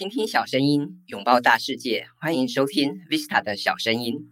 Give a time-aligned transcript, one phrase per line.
[0.00, 4.30] 倾听小声音，拥抱大世界，欢迎收听 Vista 的小声音。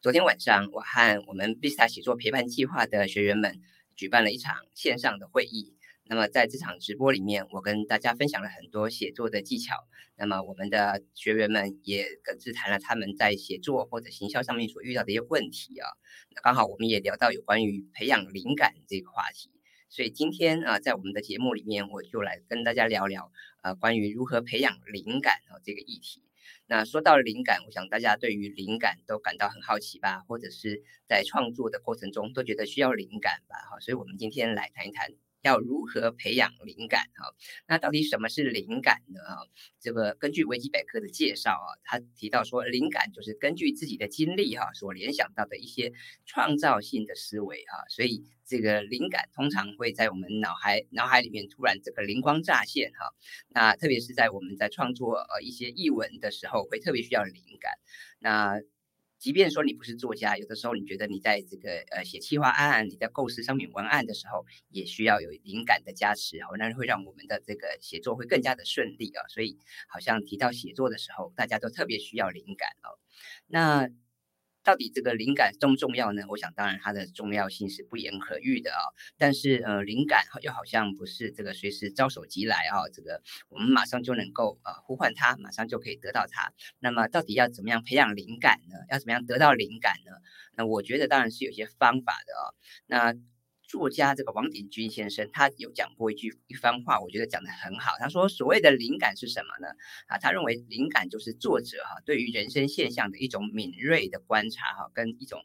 [0.00, 3.60] 昨天晚上，我和我们 Vista 写作陪伴计划的学员们
[3.94, 5.76] 举办了一场线上的会议。
[6.06, 9.74] 那么在这场直播里面，我跟大家分享了很多写作的技巧。
[10.16, 15.90] 那么我们的学员们也各自谈了他们在写作或者行销上面所遇到的一些问题啊。
[16.34, 19.51] 那刚好我们也聊到有关于培养灵感这个话题。
[19.92, 23.30] 所以今天啊，在我们的节目里面，我就来跟大家聊聊
[23.60, 26.22] 啊关于如何培养灵感哦这个议题。
[26.66, 33.54] 那说到灵感，我想大家对于灵感都感到很好奇吧，或者是在创作的过程中都觉得需要灵感吧？
[33.70, 35.10] 哈，所以我们今天来谈一谈。
[35.42, 37.28] 要如何培养灵感啊？
[37.66, 39.20] 那到底什么是灵感呢？
[39.20, 39.38] 啊，
[39.80, 45.92] 这个根据维基百科的介绍啊，他提到说，灵感就是根据自己的经历哈所联想到的一些
[46.24, 53.12] 创造性的思维哈，所以这个灵感通常会在我们脑海脑海里面突然这个灵光乍现哈。
[53.48, 57.72] 那特别是在我们在创作呃一些译文的时候，会特别需要灵感。
[58.18, 58.60] 那
[59.22, 69.22] 即便说你不是作家，有的时候你觉得你在这个呃写企划案、你在构思商品文案的时候，也需要有灵感的加持哦，那会让我们的这个写作会更加的顺利啊。
[69.28, 69.56] 所以
[69.86, 72.98] 好像提到写作的时候，大家都特别需要灵感哦。
[73.46, 73.88] 那。
[74.64, 76.22] 到底这个灵感重不重要呢？
[76.28, 78.82] 我想，当然它的重要性是不言可喻的啊。
[79.16, 82.88] 但是，呃，灵感又好像不是这个随时招手即来啊。
[82.92, 86.52] 这个我们马上就能够呃呼唤它，马上就可以得到它。
[86.78, 88.76] 那么，到底要怎么样培养灵感呢？
[88.90, 90.12] 要怎么样得到灵感呢？
[90.54, 92.44] 那我觉得当然是有些方法的啊。
[92.86, 93.14] 那
[93.72, 97.92] 作家这个王鼎钧先生，他有讲过一句一番话，我觉得讲得很好。
[97.98, 99.72] 他说：“所谓的灵感是什么呢？
[100.08, 105.40] 啊，他认为灵感就是作者哈对于人生现象的一种敏锐的观察哈，跟一种。”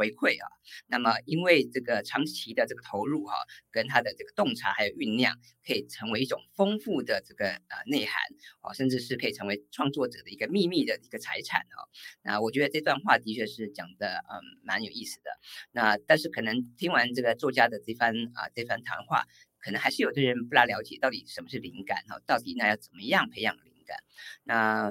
[0.00, 0.48] 回馈啊，
[0.86, 3.34] 那么因为这个长期的这个投入哈，
[3.70, 8.14] 跟他的这个洞察还有酝酿，可以成为一种丰富的这个呃内涵
[8.62, 11.84] 啊，甚至是可以成为创作者的一个秘密的一个财产啊。
[12.22, 15.30] 那我觉得这段话的确是讲的嗯蛮有意思的。
[15.72, 19.26] 那但是可能听完这个作家的这番啊这番谈话，
[19.58, 23.98] 可能还是有的人不大了解到底什么是灵感哈，到底那要怎么样培养灵感？
[24.44, 24.90] 那。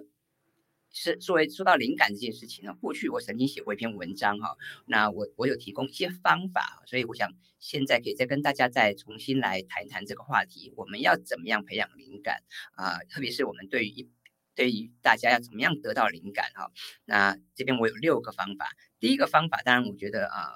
[0.91, 4.55] 是作为说到灵感这件事情呢，过去我曾经写过一篇文章哈，
[4.85, 12.43] 那我我有提供一些方法，所以我想现在可以再跟大家再重新来谈谈这个话题，我们要怎么样培养灵感
[12.75, 12.97] 啊？
[13.09, 14.09] 特别是我们对于一
[14.55, 16.71] 对于大家要怎么样得到灵感哈？
[17.05, 20.49] 那这边我有六个方法，第一个方法当然我觉得啊。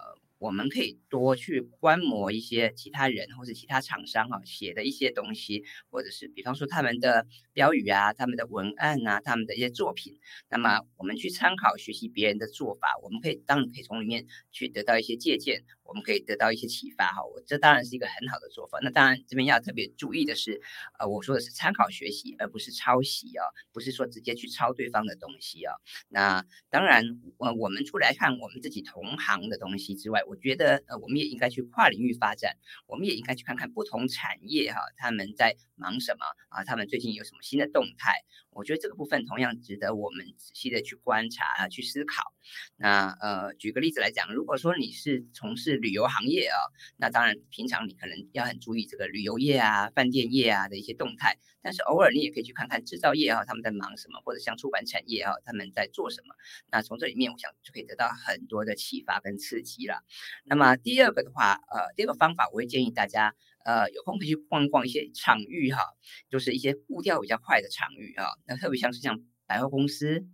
[0.44, 15.64] 我们可以多去观摩一些其他人或者其他厂商哈写的一些东西，或者是比方说他们的标语啊、他们的文案啊、他们的一些作品，那么我们去参考学习别人的做法，我们可以当然可以从里面去得到一些借鉴。
[15.86, 18.80] 我们可以得到一些启发哈，我这当然是一个很好的做法。
[18.82, 20.60] 那当然这边要特别注意的是，
[20.98, 25.76] 呃，我说的是参考学习，而不是抄袭啊，不是说直接去抄对方的东西啊。
[26.08, 27.04] 那当然，
[27.38, 32.58] 呃，我们出来看我们自己同行的东西之外，我我觉得呃，我们也应该去跨领域发展，
[32.88, 38.14] 我们也应该去看看不同产业哈，他们在忙什么啊，他们最近有什么新的动态。
[38.50, 42.34] 我觉得这个部分同样值得我们仔细的去观察啊，去思考。
[42.78, 46.58] 那呃，举个例子来讲，如果说你是从事旅游行业啊，
[46.98, 51.38] 那当然平常你可能要很注意这个旅游业啊、饭店业啊的一些动态。
[51.66, 56.36] 但是偶尔你也可以去看看制造业啊，他们在忙什么，或者像出版产业啊，他们在做什么。
[56.70, 60.04] 那从这里面，我想就可以得到很多的启发跟刺激了。
[60.46, 63.36] 那么第二个的话，呃，第二个方法，我会建议大家。
[63.66, 65.80] 呃，有空可以去逛逛一些场域哈，
[66.28, 68.26] 就是一些步调比较快的场域啊。
[68.46, 70.28] 那特别像是像百货公司、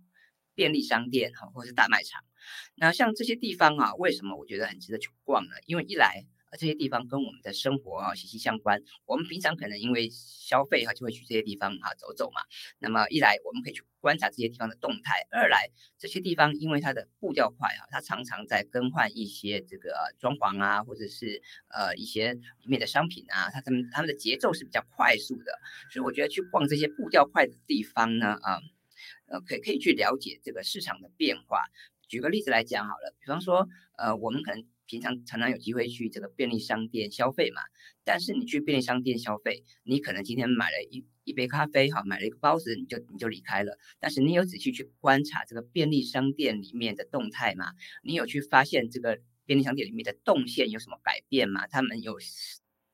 [0.56, 2.24] 便利商店哈，或者是大卖场。
[2.74, 5.50] 那像这些地方啊，为什么我觉得很值得去逛呢？
[5.66, 6.26] 因为一来。
[6.56, 8.82] 这些地方跟我们的生活啊息息相关。
[9.06, 12.40] 我们平常可能因为消费哈，就会去这些地方哈走走嘛。
[12.78, 25.52] 那么一来我们可以去观察这些地方的动态；二来这些地方因为它的步调快哈，它常常在更换一些这个装潢啊，或者是呃一些里面的商品啊，它他们他们的节奏是比较快速的。
[25.90, 28.60] 所以我觉得去逛这些步调快的地方呢，啊
[29.26, 31.62] 呃可以可以去了解这个市场的变化。
[32.08, 34.64] 举个例子来讲好了，比方说呃我们可能。
[34.90, 37.62] 平常常常有机会去这个便利商店消费嘛，
[38.02, 43.78] 但是你去便利商店消费，你可能今天买了一一杯咖啡哈，买了一个包子，你就你就离开了。
[44.00, 47.66] 但是你有仔细去观察这个便利商店里面的动态吗？
[48.02, 51.68] 你有去发现这个便利商店里面的动线有什么改变吗？
[51.68, 52.18] 他们有。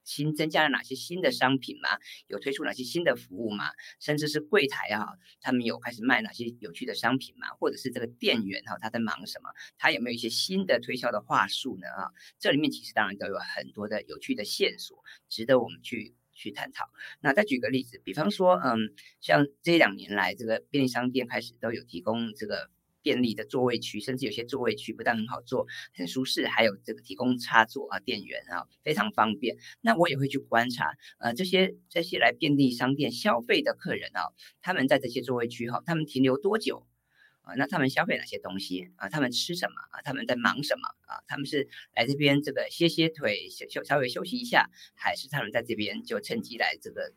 [0.06, 1.90] 新增加了哪些新的商品吗？
[2.28, 3.66] 有推出哪些新的服务吗？
[4.00, 5.06] 甚至是柜台啊，
[5.42, 7.48] 他们有开始卖哪些有趣的商品吗？
[7.58, 9.50] 或者是这个店员哈，他在忙什么？
[9.76, 11.88] 他有没有一些新的推销的话术呢？
[11.88, 16.88] 啊，这里面其实当然都有很多的有趣的线索，值得我们去去探讨。
[17.20, 22.70] 那再举个例子，比方说，嗯，像这两年来，这个便利商店开始都有提供这个
[23.06, 25.64] 便利的座位区，甚至有些座位区不但很好坐，
[25.94, 29.56] 很舒适，还有这个提供插座啊、电源啊，非常方便。
[29.80, 36.84] 那我也会去观察，呃，这些这些来便利商店消费的客人啊，他们在这些座位区哈，他们停留多久？
[37.42, 39.08] 啊，那他们消费哪些东西啊？
[39.08, 40.02] 他们吃什么啊？
[40.02, 41.22] 他们在忙什么啊？
[41.28, 47.12] 他们是来这边这个歇歇腿、休休稍微休息一下，还是他们在这边就趁机来这个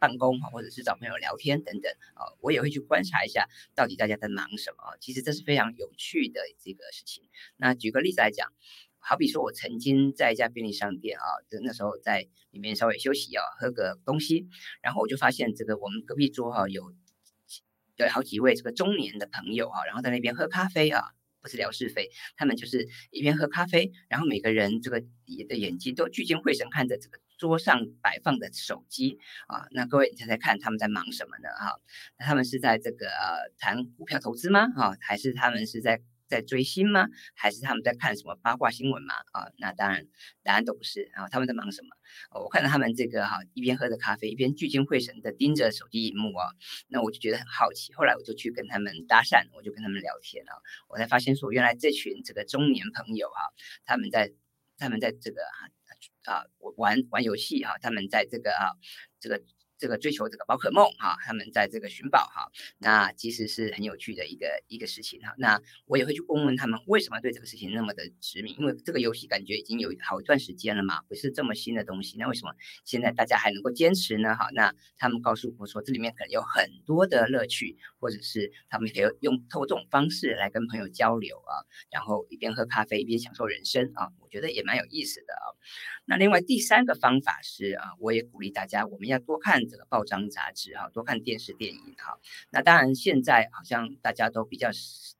[0.00, 2.26] 办公，或者是找朋友聊天等等啊？
[2.40, 7.22] 我也会去观察一下，到底大家在忙什么其实这是非常有趣的这个事情。
[7.56, 8.48] 那举个例子来讲，
[8.98, 14.48] 好比说我曾经在一家便利商店啊，就那时候在里面稍微休息啊，喝个东西，
[14.82, 16.92] 然后我就发现这个我们隔壁桌哈有。
[17.96, 21.02] 有好几位这个中年的朋友啊，然后在那边喝咖啡啊，
[21.42, 25.02] 不是聊是非，他们就是一边喝咖啡，然后每个人这个
[25.46, 29.66] 的眼睛都聚精会神看着这个桌上摆放的手机啊。
[29.72, 31.48] 那各位你猜猜看，他们在忙什么呢？
[31.58, 31.80] 哈，
[32.20, 33.08] 那他们是在这个
[33.58, 34.68] 谈股票投资吗？
[34.68, 36.00] 哈，还是他们是在？
[36.30, 37.08] 在追星吗？
[37.34, 39.16] 还是他们在看什么八卦新闻吗？
[39.32, 40.06] 啊，那当然
[40.44, 41.10] 答案都不是。
[41.12, 41.88] 然后他们在忙什么？
[42.40, 46.46] 我看到他们这个哈，一边喝着咖啡，一边聚精会神的盯着手机荧幕啊。
[46.86, 47.92] 那我就觉得很好奇。
[47.94, 50.54] 后来我就去跟他们搭讪，我就跟他们聊天啊。
[50.88, 53.50] 我才发现说，原来这群这个中年朋友啊，
[53.84, 54.32] 他们在
[54.78, 55.40] 他们在这个
[56.24, 56.44] 啊
[56.76, 58.76] 玩玩游戏啊，他们在这个啊
[59.20, 59.42] 这个。
[59.80, 65.34] 这个追求这个宝可梦哈，他们在这个寻宝哈，那其实是很有趣的一个一个事情哈。
[65.38, 72.54] 那我也会去问问他们为什么对这个事情那么的执迷，因为这个游戏感觉已经有好一段时间了嘛，不是这么新的东西，那为什么
[72.84, 74.36] 现在大家还能够坚持呢？
[74.36, 85.56] 哈，那他们告诉我说，这里面可能有很多的乐趣，或者是他们可以用透过这种方式来跟朋友交流啊，然后一边喝咖啡一边享受人生啊，我觉得也蛮有意思的啊。
[86.04, 89.69] 那另外第三个方法是啊，我也鼓励大家，我们要多看。
[89.70, 92.18] 这个报章杂志哈，多看电视电影哈。
[92.50, 94.68] 那当然，现在好像大家都比较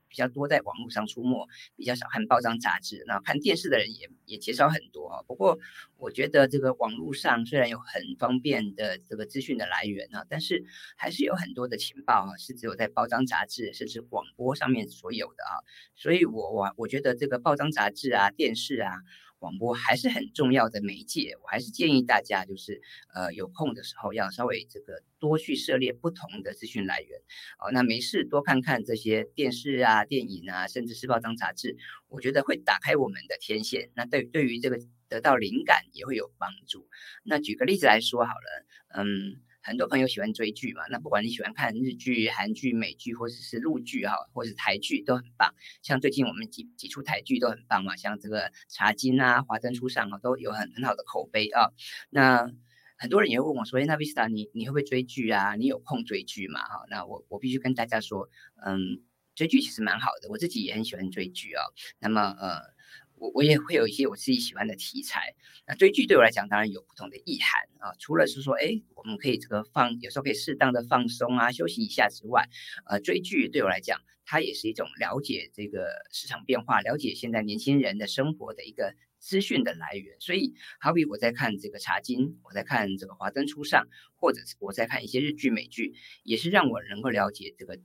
[0.09, 3.05] 比较多在网络上出没，比较少看报章杂志。
[3.07, 5.23] 那看电视的人也也减少很多啊。
[5.23, 5.59] 不过，
[6.01, 10.65] 我觉得这个网络上虽然有很方便的这个资讯的来源啊，但是
[10.97, 15.61] 还是有很多的情报啊，是只有在报章杂志甚至广播上面所有的啊。
[15.95, 18.95] 所以我我我觉得这个报章杂志啊，电视啊。
[19.41, 22.83] 广播还是很重要的媒介，我还是建议大家就是
[23.15, 27.19] 呃有空的时候要稍微这个多去涉猎不同的资讯来源
[27.59, 27.73] 哦。
[27.73, 31.79] 那没事多看看这些电视啊、电影啊，甚至是报章杂志，
[32.11, 33.91] 我觉得会打开我们的天线。
[33.95, 34.79] 那对对于这个
[35.09, 36.87] 得到灵感也会有帮助。
[37.25, 39.41] 那举个例子来说好了，嗯。
[39.63, 45.55] 很多朋友喜欢追剧嘛，那不管你喜欢看日剧、韩剧、美剧，或者是陆剧哈，或者是台剧都很棒。
[45.83, 48.41] 像最近我们几几出台剧都很棒嘛，像这个
[48.71, 51.73] 《茶金》啊，《华灯初上》啊，都有很很好的口碑啊。
[52.09, 52.51] 那
[52.97, 55.55] 很多人也会问我说：“哎，那 Vista 你你会不会追剧啊？
[55.57, 58.31] 你有空追剧嘛？”哈，那我我必须跟大家说，
[58.65, 59.03] 嗯，
[59.41, 61.63] 追剧其实蛮好的，我自己也很喜欢追剧啊。
[61.99, 62.79] 那么呃。
[63.21, 65.35] 我我也会有一些我自己喜欢的题材。
[65.67, 67.95] 那追剧对我来讲，当然有不同的意涵啊。
[67.99, 72.49] 除了是说，哎，我们可以这个放，有时候可以适当的放松啊，休息一下之外，
[72.87, 80.19] 呃，追剧对我来讲，它也是一种了解这个市场变化，了解现在年轻人的生活的一个资讯的来源。
[80.19, 83.85] 所以，好比我在看这个《茶经》，我在看这个《华灯初上》，
[84.15, 87.79] 或者是我在看一些日剧、美剧，也是让我能够了解这个。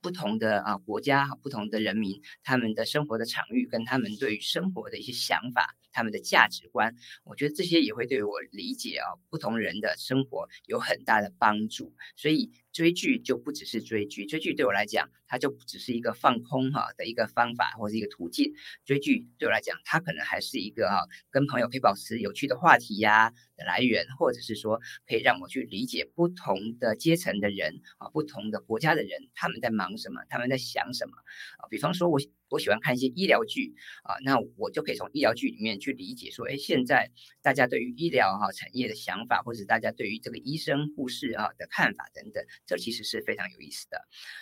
[0.00, 12.50] 不同的啊国家，不同的人民，他们的生活的场域跟他们对于生活的一些想法，他们的价值观，我觉得这些也会对我理解啊不同人的生活有很大的帮助，所以。
[12.72, 18.52] 追剧就不只是追剧，追剧对我来讲，它就只是一个放空哈的一个方法或者一个途径。
[18.84, 31.16] 追剧对我来讲，它可能还是一个哈跟朋友可以保持有趣的话题呀的来源，或者是说可以让我去理解不同的阶层的人啊，不同的国家的人他们在忙什么，他们在想什么
[31.58, 31.68] 啊。
[31.68, 32.20] 比方说，我。
[32.50, 43.98] 我喜欢看一些医疗剧啊，那我就可以从医疗剧里面去理解说，哎，现在大家对于医疗哈产业的想法，或者大家对于这个医生护士啊的看法等等，这其实是非常有意思的。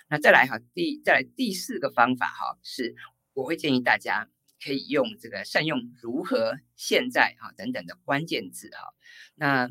[0.09, 2.95] 那再来哈，第再来第四个方法哈，是
[3.35, 4.29] 我会建议大家
[4.65, 8.95] 可以用这个善用如何、现在啊等等的关键字哈，
[9.35, 9.71] 那。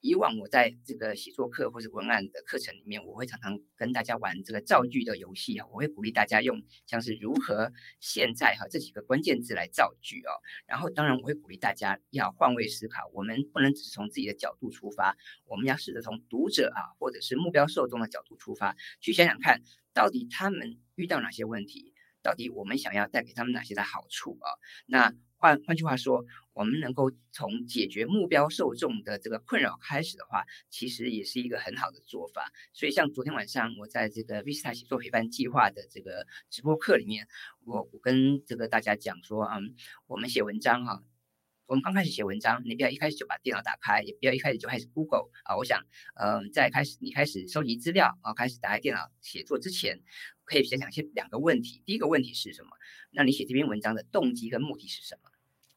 [0.00, 5.66] 以往我在这个写作课或者文案的课程里面，我会常常跟大家玩这个造句的游戏啊。
[5.66, 10.32] 我会鼓励大家用像是如何、现在哈这几个关键字来造句哦。
[10.66, 21.92] 然后当然我会鼓励大家要换位思考，我们不能只是从自己的角度出发，我们要试着从读者啊或者是目标受众的角度出发，去想想看到底他们遇到哪些问题，
[22.22, 24.48] 到底我们想要带给他们哪些的好处啊？
[24.86, 32.52] 那换换句话说，我们能够从解决目标受众的这个困扰开始的话，其实也是一个很好的做法。
[32.74, 37.26] 所以，像昨天晚上我在这个 Vista 写作陪伴计划的这个直播课里面，
[37.64, 39.74] 我我跟这个大家讲说，嗯，
[40.06, 41.02] 我们写文章哈。
[41.66, 45.56] 我们刚开始写文章，你不要一开始就把电脑打开，也不要一开始就开始 Google 啊。
[45.56, 45.80] 我想，
[46.16, 50.02] 嗯，在开始你开始收集资料啊，开始打开电脑写作之前，
[50.44, 51.80] 可以先想先两个问题。
[51.86, 52.70] 第一个问题是什么？
[53.12, 55.29] 那你写这篇文章的动机跟目的是什么？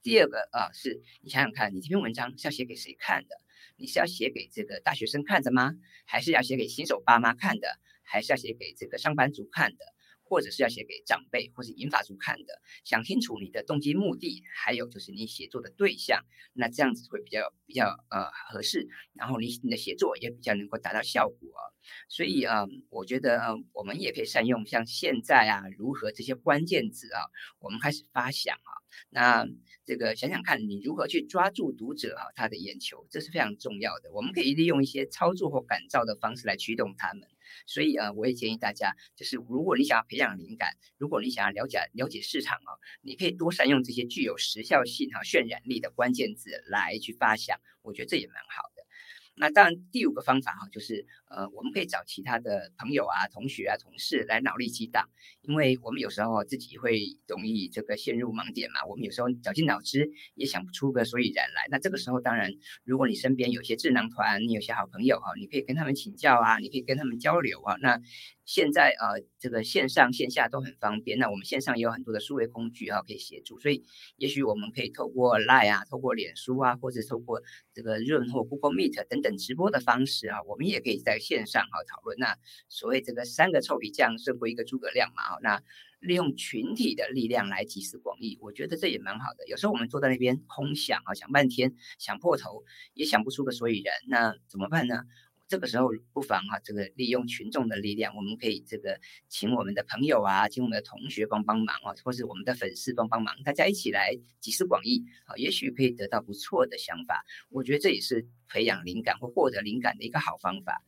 [0.03, 3.38] 第二个啊，是你想想看，你这篇文章是要写给谁看的？
[3.77, 5.75] 你是要写给这个大学生看的吗？
[6.05, 7.79] 还是要写给新手爸妈看的？
[8.03, 9.93] 还是要写给这个上班族看的？
[10.34, 21.52] 或者是要写给长辈或是引法族看的，想清楚你的动机目的，还有就是你写作的对象，那这样子会比较比较呃合适，然后你你的写作也比较能够达到效果。
[22.10, 27.22] 所以啊，我觉得我们也可以善用像现在啊如何这些关键字啊，
[27.60, 28.72] 我们开始发想啊，
[29.12, 29.48] 那
[29.86, 34.12] 这个想想看你如何去抓住读者啊他的眼球，这是非常重要的。
[34.13, 37.30] 我们可以利用一些操作或感召的方式来驱动他们。
[37.65, 48.83] 所以啊，我也建议大家，就是如果你想要培养灵感，如果你想要了解了解市场啊，你可以多善用这些具有时效性哈、渲染力的关键字来去发想，我觉得这也蛮好的。
[49.36, 55.10] 那当然，第五个方法哈，就是呃，我们可以找其他的朋友啊、同学啊、同事来脑力激荡，
[55.42, 61.68] 因为我们有时候自己会容易这个陷入盲点嘛，我们有时候绞尽脑汁也想不出个所以然来。
[61.70, 62.52] 那这个时候，当然，
[62.84, 67.75] 如果你身边有些智囊团，你有些好朋友哈，你可以跟他们请教啊，你可以跟他们交流啊。
[67.82, 68.00] 那
[68.46, 71.18] 现在呃，这个线上线下都很方便。
[71.18, 73.58] 那我们线上也有很多的数位工具啊，可以协助。
[73.60, 73.84] 所以，
[74.18, 77.42] 也许我们可以透过 Line 啊，透过脸书啊，或者透过
[77.74, 82.20] 这个 Zoom 或 Google Meet 等等直播的方式啊，我们也可以在线上哈讨论。
[82.20, 82.38] 那
[82.70, 85.63] 所谓这个三个臭皮匠胜过一个诸葛亮嘛，那
[86.00, 89.48] 利用群体的力量来集思广益，我觉得这也蛮好的。
[89.48, 93.96] 有时候我们坐在那边空想啊，想半天，想破头，也想不出个所以然。
[94.10, 95.06] 那怎么办呢？
[95.46, 107.24] 这个时候不妨哈，这个利用群众的力量，我们可以这个请我们的朋友啊，请我们的同学帮帮忙啊，或是我们的粉丝帮帮忙，大家一起来集思广益啊，也许可以得到不错的想法。
[107.50, 110.82] 我觉得这也是培养灵感或获得灵感的一个好方法。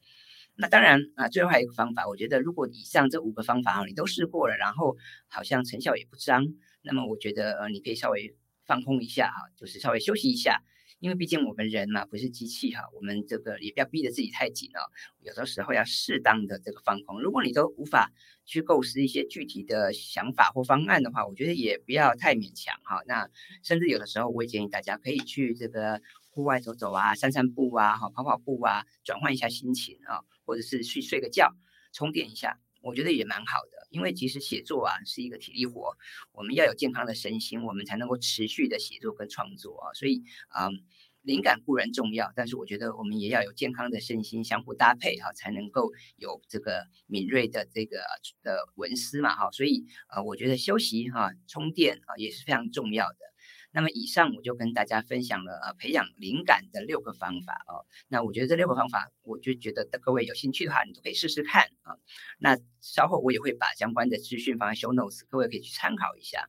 [0.58, 4.96] 那当然啊，最后还有一个方法，我觉得如果以上这五个方法啊，你都试过了，然后
[5.28, 6.46] 好像成效也不彰，
[6.82, 8.36] 那么我觉得呃，你可以稍微
[8.66, 10.62] 放空一下哈，就是稍微休息一下。
[11.00, 14.80] 因为毕竟我们人嘛不是机器哈，我们这个也不要逼得自己太紧哦。
[15.22, 17.22] 有的时候要适当的这个放空。
[17.22, 18.12] 如果你都无法
[18.46, 23.04] 去构思一些具体的想法或方案的话，我觉得也不要太勉强哈。
[23.06, 23.30] 那
[23.62, 31.54] 甚至有的时候，我也建议大家可以去这个户外走走啊，散散步啊，哈，跑跑步啊，转换一下心情啊，或者是去睡个觉，
[31.92, 32.60] 充电一下。
[32.82, 35.98] 我觉得也蛮好的，因为其实写作啊是一个体力活，
[36.32, 39.94] 我们要有健康的身心，我们才能够持续的写作跟创作啊。
[39.96, 40.70] 所以啊，
[41.24, 47.98] 灵感固然重要，但是我觉得我们也要有健康的身心相互搭配哈，才能够有这个敏锐的这个
[48.44, 49.50] 的文思嘛哈。
[49.50, 53.18] 所以呃，我觉得休息哈、充电啊也是非常重要的。
[53.76, 57.86] 那么以上我就跟大家分享了呃培养灵感的六个方法哦。
[58.08, 62.00] 那我觉得这六个方法，我就觉得各位有兴趣的话，你都可以试试看啊。
[62.40, 66.48] 那稍后我也会把相关的资讯放在 show notes，各位可以去参考一下。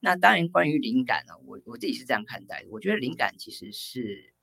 [0.00, 4.35] 那当然，关于灵感呢，我我自己是这样看待的，我觉得灵感其实是。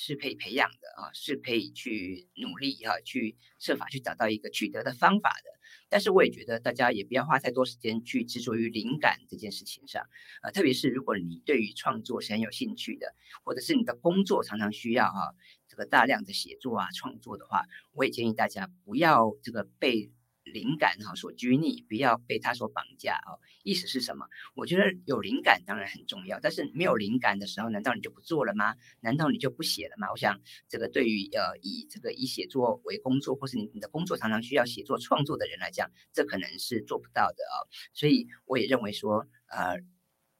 [0.00, 5.50] 是可以培养的啊，是可以去努力啊，去设法去找到一个取得的方法的。
[5.88, 10.04] 但是我也觉得大家也不要花太多时间去执着于灵感这件事情上
[10.40, 13.12] 啊，特别是如果你对于创作是很有兴趣的，
[13.42, 15.34] 或者是你的工作常常需要哈
[15.66, 20.12] 这个大量的写作啊创作的话，我也建议大家不要这个被。
[20.52, 23.38] 灵感哈所拘泥，不要被他所绑架哦。
[23.62, 24.26] 意思是什么？
[24.54, 28.74] 我觉得有灵感当然很重要，但是没有灵感的时候，难道你就不做了吗？
[29.00, 30.10] 难道你就不写了吗？
[30.10, 37.68] 我想这个对于呃以这个以写作为工作，或是你你的工作常常需要写作创作的人来讲，这可能是做不到的哦。
[37.92, 39.76] 所以我也认为说，呃，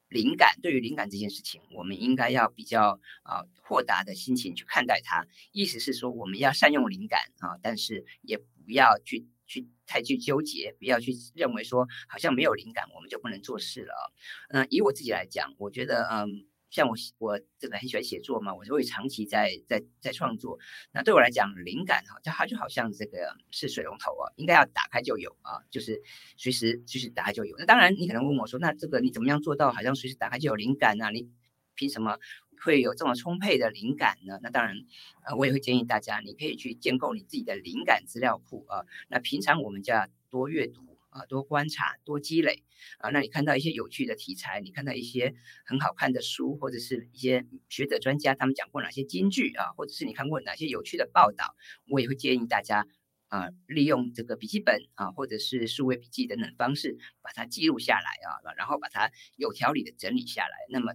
[0.08, 5.26] 灵感对于灵感这件事情，我们应该要比较啊豁达的心情去看待它。
[5.52, 9.26] 意思是说，我们要善用灵感啊，但是也不要去。
[9.48, 14.12] 去太去纠结，不要去认为说好像没有灵感我们就不能做事了。
[14.50, 20.58] 嗯，以我自己来讲，我觉得嗯，像我我这个很喜欢写作嘛，我就会长期在在在创作。
[20.92, 26.00] 那对我来讲，灵感哈，它就好像这个是水龙头啊，应该要打开就有啊，就是
[26.36, 27.56] 随时随时打开就有。
[27.56, 31.10] 那当然，你可能问我说，那这个你怎么样做到好像随时打开就有灵感呢？
[31.10, 31.26] 你
[31.74, 32.18] 凭什么？
[32.64, 34.38] 会有这么充沛的灵感呢？
[34.42, 34.76] 那当然，
[35.24, 38.84] 呃，我也会建议大家，你可以去建构你自己的灵感资料库啊。
[39.08, 42.64] 那平常我们就要多阅读啊，多观察，多积累
[42.98, 43.10] 啊。
[43.10, 45.34] 那你看到一些有趣的题材，你看到一些
[45.64, 51.54] 很好看的书，或者是一些学者专家他们讲过哪些金句啊，或者是你看过哪些有趣的报道，
[51.88, 52.86] 我也会建议大家
[53.28, 60.56] 啊，利用这个笔记本啊，或者是数位笔记等等方式把它记录下来啊，然后把它有条理的整理下来。
[60.70, 60.92] 那么。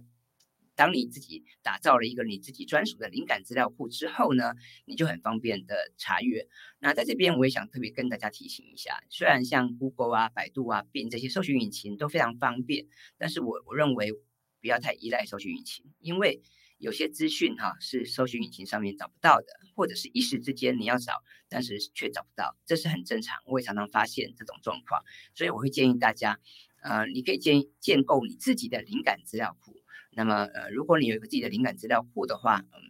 [0.76, 4.54] 当你自己打造了一个你自己专属的灵感资料库之后呢，
[4.84, 6.48] 你就很方便的查阅。
[6.78, 12.86] 那在这边我也想特别跟大家提醒一下，虽然像 Google 啊、百度啊、Bing 这些搜寻引擎都非常方便，
[13.18, 14.12] 但是我我认为
[14.60, 16.42] 不要太依赖搜寻引擎，因为
[16.78, 23.38] 有些资讯哈是搜寻引擎上面找不到的，或者是一时之间你要找，但是却找不到，这是很正常。
[23.46, 25.02] 我也常常发现这种状况，
[25.34, 26.40] 所以我会建议大家，
[26.82, 29.80] 呃，你可以建建构你自己的灵感资料库。
[30.16, 32.80] 那么，呃，如果你有一个自己的灵感资料库的话，嗯，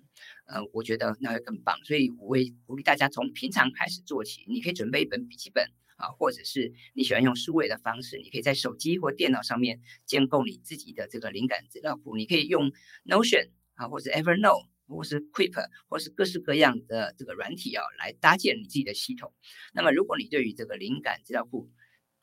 [0.47, 1.77] 呃，我觉得那会更棒。
[1.85, 4.45] 所以，我会鼓励大家从平常开始做起。
[4.49, 5.65] 你可以准备一本笔记本
[5.97, 12.17] 啊，或者是你喜欢用数位的方式，你可以在手机或电脑上面建构你自己的这个灵感资料库。
[12.17, 12.71] 你可以用
[13.05, 15.55] Notion 啊，或者 Evernote，或是 Keep，
[15.89, 19.33] 或是各式各样的这个软体啊，来搭建你自己的系统。
[19.73, 21.71] 那么，如果你对于这个灵感资料库，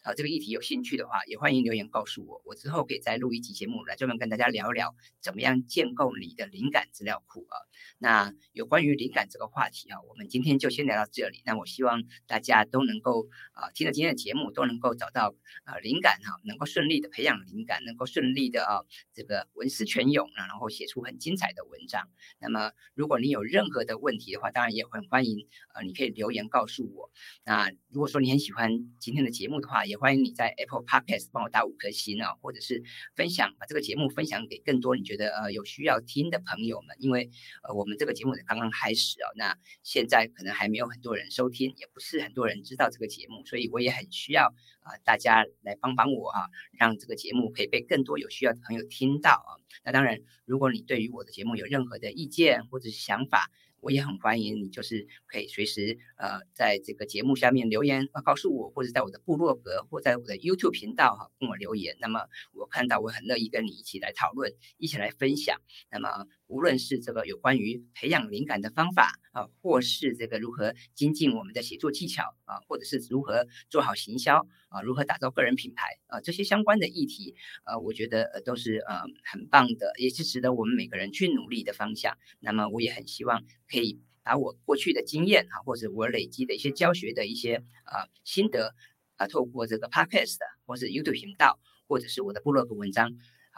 [0.01, 7.55] 啊，这个议题有兴趣的话，也欢迎留言告诉我，我之后可以再录一集节目来专门跟大家聊聊怎么样建构你的灵感资料库啊。
[7.99, 11.43] 那有关于灵感这个话题啊，我们今天就先聊到这里。
[11.45, 18.81] 那我希望大家都能够啊，听了今天的节目都能够找到啊灵感哈，能够顺利的培养灵感，能够顺利的啊
[19.13, 22.09] 这个文思泉涌啊，然后写出很精彩的文章。
[22.39, 27.11] 那么如果你有任何的问题的话，当然也很欢迎啊，你可以留言告诉我。
[27.45, 32.81] 那如果说你很喜欢今天的节目的话，也欢迎你在 Apple Podcast 帮我打五颗星啊，或者是
[33.13, 36.95] 分享，把这个节目分享给更多你觉得呃有需要听的朋友们。
[36.97, 37.29] 因为
[37.61, 44.45] 呃我们这个节目刚刚开始哦，那现在可能还没有很多人收听，也不是很多人知道这个节目，所以我也很需要
[44.79, 49.59] 啊大家来帮帮我啊，让这个节目可以被更多有需要的朋友听到啊。
[49.83, 61.97] 那当然，如果你对于我的节目有任何的意见或者是想法，我也很欢迎你，就是可以随时呃，在这个节目下面留言呃，告诉我，或者在我的部落格或在我的 YouTube 频道哈，跟我留言。
[61.99, 62.21] 那么
[62.53, 65.59] 我看到，我很乐意跟你一起来讨论，一起来分享。
[65.89, 77.35] 那么无论是这个有关于培养灵感的方法啊，或是这个如何精进我们的写作技巧啊，或者是如何做好行销啊，如何打造个人品牌啊，这些相关的议题，
[77.65, 82.17] 呃，我觉得呃都是呃很棒的，也是值得我们每个人去努力的方向。
[82.39, 83.41] 那么我也很希望。
[83.71, 88.75] 可以把我过去的经验啊，或者我累积的一些教学的一些啊心得
[89.15, 93.13] 啊，透过这个 podcast 或是 YouTube 频道，或者是我的部落格文章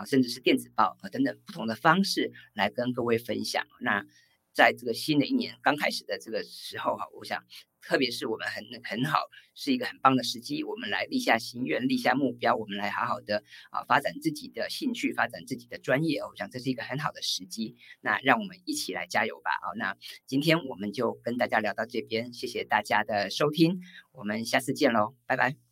[0.05, 3.65] 甚至是电子报啊等等不同的方式来跟各位分享。
[3.81, 4.05] 那
[4.53, 7.43] 在这个新的一年刚开始的这个时候哈，我想。
[7.85, 9.19] 特别是我们很很好，
[9.55, 16.21] 是一个很棒的时机，我们来立下心愿、立下目标，我们来好好的啊发展自己的兴趣，发展自己的专业。
[16.21, 19.51] 我想这是一个很好的时机，那让我们一起来加油吧！
[19.61, 23.81] 好，那今天我们就跟大家聊到这边，谢谢大家的收听，
[24.13, 25.62] 我们下次见喽，拜拜。